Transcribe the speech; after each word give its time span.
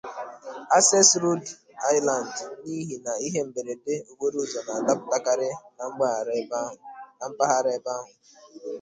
'Access 0.71 1.09
Road 1.23 1.43
Island' 1.95 2.37
n'ihi 2.63 2.95
na 3.05 3.13
ihe 3.27 3.39
mberede 3.47 3.95
okporoụzọ 4.11 4.59
na-adapụtakarị 4.65 5.49
na 7.19 7.23
mpaghara 7.31 7.69
ebe 7.77 7.91
ahụ. 7.97 8.13